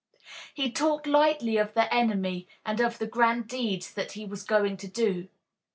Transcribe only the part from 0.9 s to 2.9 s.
lightly of the enemy and